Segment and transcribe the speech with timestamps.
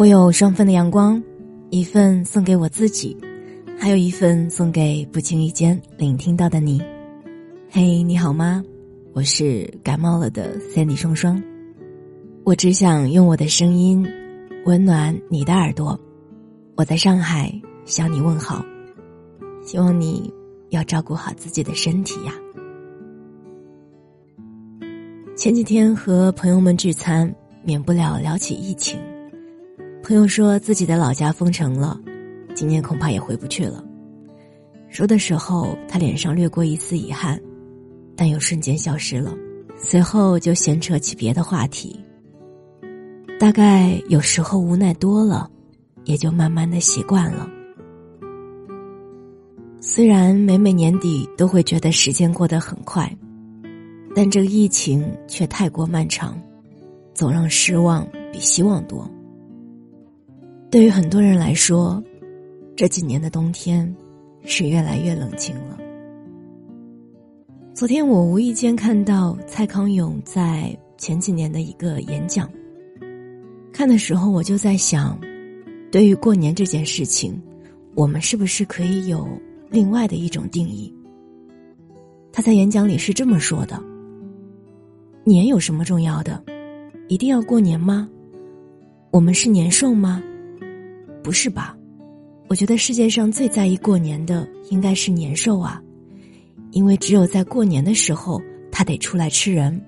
[0.00, 1.22] 我有双份的阳光，
[1.68, 3.14] 一份送给我自己，
[3.78, 6.80] 还有一份送给不经意间聆听到的你。
[7.68, 8.64] 嘿，你好吗？
[9.12, 11.38] 我是感冒了的 Sandy 双双。
[12.44, 14.02] 我只想用我的声音
[14.64, 16.00] 温暖你的耳朵。
[16.76, 17.52] 我在上海
[17.84, 18.64] 向你问好，
[19.62, 20.32] 希望你
[20.70, 22.32] 要照顾好自己的身体呀。
[25.36, 27.30] 前几天和朋友们聚餐，
[27.62, 28.98] 免不了聊起疫情。
[30.02, 32.00] 朋友说自己的老家封城了，
[32.54, 33.84] 今年恐怕也回不去了。
[34.88, 37.40] 说的时候，他脸上掠过一丝遗憾，
[38.16, 39.32] 但又瞬间消失了。
[39.76, 41.98] 随后就闲扯起别的话题。
[43.38, 45.48] 大概有时候无奈多了，
[46.04, 47.48] 也就慢慢的习惯了。
[49.80, 53.10] 虽然每每年底都会觉得时间过得很快，
[54.14, 56.36] 但这个疫情却太过漫长，
[57.14, 59.08] 总让失望比希望多。
[60.70, 62.00] 对于很多人来说，
[62.76, 63.92] 这几年的冬天
[64.44, 65.76] 是越来越冷清了。
[67.74, 72.48] 昨天我无意间看到蔡康永在前几年的一个演讲，
[73.72, 75.18] 看的时候我就在想，
[75.90, 77.42] 对于过年这件事情，
[77.96, 79.26] 我们是不是可以有
[79.70, 80.94] 另外的一种定义？
[82.30, 83.82] 他在演讲里是这么说的
[85.26, 86.40] ：“年有什么重要的？
[87.08, 88.08] 一定要过年吗？
[89.10, 90.22] 我们是年兽吗？”
[91.22, 91.76] 不是吧？
[92.48, 95.80] 我觉得世界上最在意过年的应该是年兽啊，
[96.72, 99.80] 因为只有在过年的时候，它得出来吃人，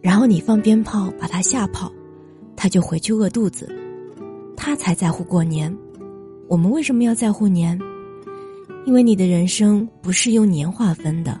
[0.00, 1.92] 然后你放鞭炮把它吓跑，
[2.56, 3.68] 它就回去饿肚子，
[4.56, 5.76] 它才在乎过年。
[6.48, 7.78] 我们为什么要在乎年？
[8.86, 11.38] 因为你的人生不是用年划分的，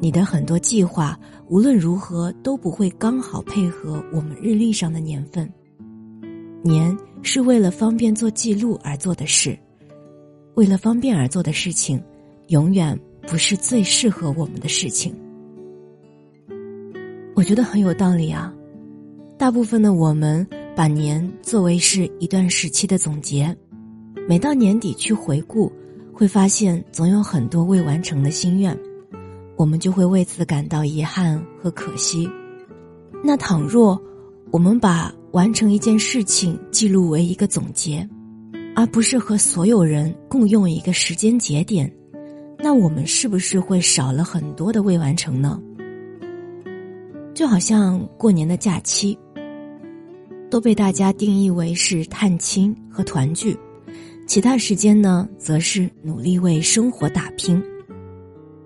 [0.00, 1.16] 你的很多计划
[1.48, 5.48] 无论如何都不会刚好配合我们日历上的年份。
[6.62, 9.58] 年是为了方便做记录而做的事，
[10.54, 12.00] 为了方便而做的事情，
[12.48, 15.12] 永远不是最适合我们的事情。
[17.34, 18.54] 我觉得很有道理啊。
[19.36, 20.46] 大部分的我们
[20.76, 23.56] 把年作为是一段时期的总结，
[24.28, 25.72] 每到年底去回顾，
[26.12, 28.78] 会发现总有很多未完成的心愿，
[29.56, 32.28] 我们就会为此感到遗憾和可惜。
[33.24, 34.00] 那倘若
[34.52, 38.08] 我们把完成一件事情，记录为一个总结，
[38.76, 41.92] 而不是和所有人共用一个时间节点，
[42.56, 45.60] 那我们是不是会少了很多的未完成呢？
[47.34, 49.18] 就好像过年的假期，
[50.48, 53.56] 都被大家定义为是探亲和团聚，
[54.28, 57.60] 其他时间呢，则是努力为生活打拼，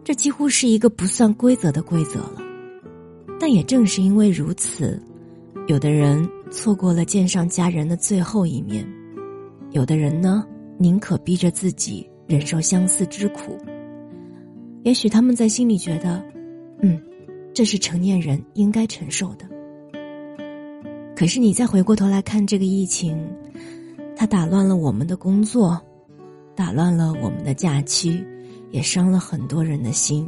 [0.05, 2.43] 这几乎是一个不算规则的规则了。
[3.41, 5.03] 但也正是因为如此，
[5.67, 6.29] 有的人。
[6.51, 8.87] 错过了见上家人的最后一面，
[9.71, 10.47] 有的人呢，
[10.79, 13.57] 宁可逼着自己忍受相思之苦。
[14.83, 16.25] 也许他们在心里觉得，
[16.81, 16.99] 嗯，
[17.53, 19.47] 这是成年人应该承受的。
[21.15, 23.19] 可是你再回过头来看这个疫情，
[24.17, 25.79] 它打乱了我们的工作，
[26.55, 28.25] 打乱了我们的假期，
[28.71, 30.27] 也伤了很多人的心。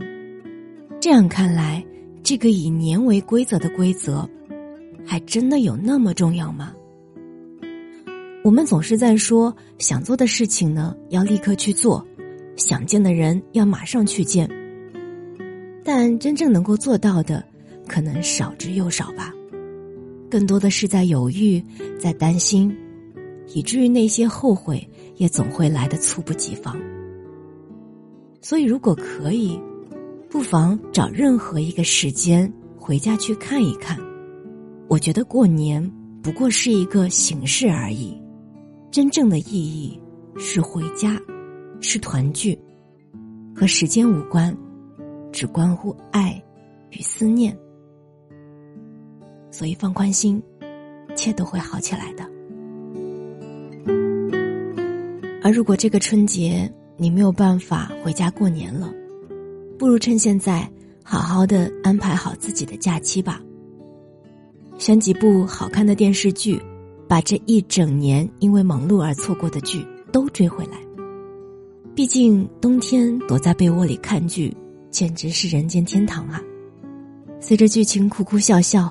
[1.01, 1.83] 这样看来，
[2.23, 4.29] 这个以年为规则的规则。
[5.11, 6.73] 还真的有那么重要吗？
[8.45, 12.01] 我们总是在说想做的事情呢，要立刻去做；
[12.55, 14.49] 想见的人要马上去见。
[15.83, 17.45] 但真正能够做到的，
[17.89, 19.35] 可能少之又少吧。
[20.31, 21.61] 更多的是在犹豫，
[21.99, 22.73] 在担心，
[23.49, 26.81] 以至于那些后悔也总会来的猝不及防。
[28.41, 29.61] 所以，如果可以，
[30.31, 33.99] 不妨找任何一个时间回家去看一看。
[34.91, 35.81] 我觉得过年
[36.21, 38.21] 不过是一个形式而已，
[38.91, 39.97] 真正的意义
[40.37, 41.17] 是回家，
[41.81, 42.59] 是团聚，
[43.55, 44.53] 和时间无关，
[45.31, 46.43] 只关乎爱
[46.91, 47.57] 与思念。
[49.53, 50.43] 所以放宽心，
[51.09, 52.29] 一切都会好起来的。
[55.41, 58.93] 而如果这个春节你没有办法回家过年了，
[59.79, 60.69] 不如趁现在
[61.05, 63.41] 好好的安排好自己的假期吧。
[64.81, 66.59] 选几部好看的电视剧，
[67.07, 70.79] 把这一整年因为忙碌而错过的剧都追回来。
[71.95, 74.57] 毕竟冬天躲在被窝里看剧，
[74.91, 76.41] 简直是人间天堂啊！
[77.41, 78.91] 随着剧情哭哭笑笑，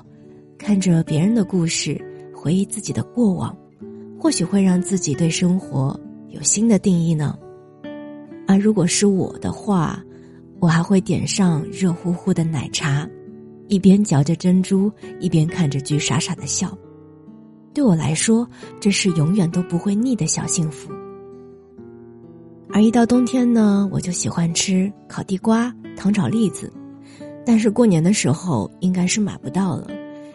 [0.56, 2.00] 看着别人的故事，
[2.32, 3.54] 回忆自己的过往，
[4.16, 5.98] 或许会让自己对生活
[6.28, 7.36] 有新的定义呢。
[8.46, 10.00] 而如果是我的话，
[10.60, 13.10] 我还会点上热乎乎的奶茶。
[13.70, 16.76] 一边嚼着珍珠，一边看着剧，傻傻的笑。
[17.72, 18.46] 对我来说，
[18.80, 20.90] 这是永远都不会腻的小幸福。
[22.72, 26.72] 而一到冬天呢，我就喜欢吃烤地瓜、糖炒栗子，
[27.46, 29.86] 但是过年的时候应该是买不到了，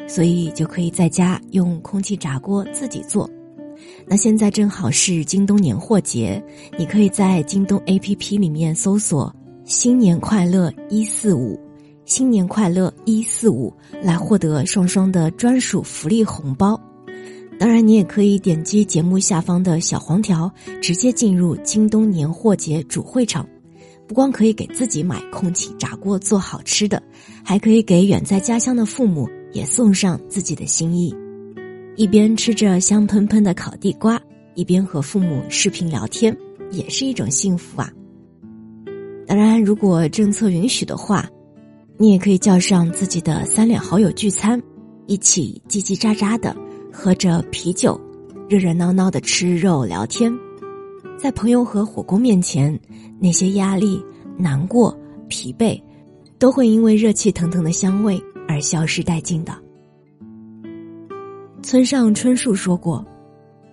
[0.07, 3.29] 所以就可以在家用空气炸锅自己做。
[4.07, 6.41] 那现在正好是京东年货节，
[6.77, 9.33] 你可以在京东 APP 里面搜索
[9.65, 11.59] “新年快乐一四五”，
[12.05, 16.79] 新年快乐一四五来获得双双的专属福利红包。
[17.59, 23.47] 当然，你也可以点击节目下方的小黄条，直接进入京东年货节主会场。
[24.07, 27.01] 不光可以给自己买空气炸锅做好吃的，
[27.43, 31.15] 还可以给远在家乡的父母也送上自己的心意。
[31.95, 34.21] 一边吃着香喷喷的烤地瓜，
[34.53, 36.37] 一边和父母视频聊天，
[36.69, 37.89] 也是一种幸福啊。
[39.25, 41.27] 当然，如果政策允许的话，
[41.97, 44.61] 你也可以叫上自己的三两好友聚餐，
[45.07, 46.55] 一起叽叽喳喳的。
[46.91, 47.99] 喝着啤酒，
[48.49, 50.33] 热热闹闹的吃肉聊天，
[51.17, 52.77] 在朋友和火锅面前，
[53.19, 54.01] 那些压力、
[54.37, 54.97] 难过、
[55.27, 55.81] 疲惫，
[56.39, 59.53] 都会因为热气腾腾的香味而消失殆尽的。
[61.61, 63.05] 村上春树说过，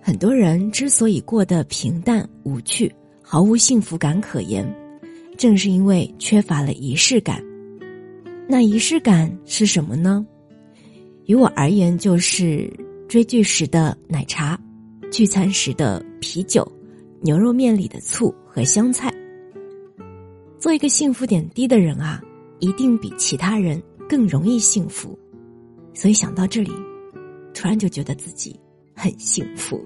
[0.01, 4.65] 很多人之所以过得平淡无趣、毫无幸福感可言，
[5.37, 7.41] 正是因为缺乏了仪式感。
[8.47, 10.25] 那仪式感是什么呢？
[11.25, 12.71] 于我而言，就是。
[13.05, 14.59] 追剧时的奶茶，
[15.11, 16.67] 聚餐时的啤酒，
[17.21, 19.13] 牛肉面里的醋和香菜。
[20.57, 22.19] 做一个幸福点滴的人啊，
[22.57, 23.79] 一定比其他人
[24.09, 25.15] 更容易幸福。
[25.93, 26.71] 所以想到这里，
[27.53, 28.59] 突然就觉得自己
[28.95, 29.79] 很幸福。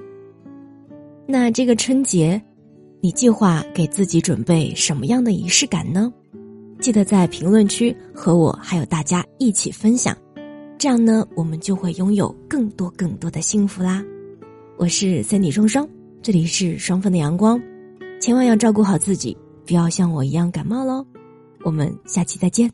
[1.27, 2.42] 那这个春节，
[3.01, 6.13] 你计划给自己准备什么样的仪式感呢？
[6.79, 10.15] 记得在评论区和我还有大家一起分享。
[10.77, 14.03] 这样呢，我们就会拥有更多更多的幸福啦！
[14.77, 15.88] 我是三体双双，
[16.21, 17.59] 这里是双份的阳光，
[18.21, 19.35] 千万要照顾好自己，
[19.65, 21.03] 不要像我一样感冒喽！
[21.63, 22.71] 我们下期再见。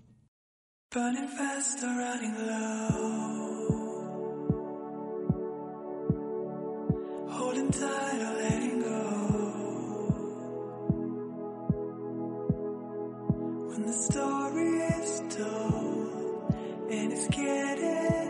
[13.74, 14.70] when the story
[15.02, 16.54] is told
[16.92, 18.23] and it's getting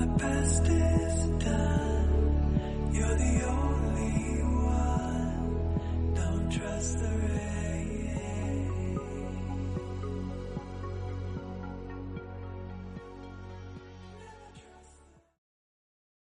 [0.00, 1.79] the past is done.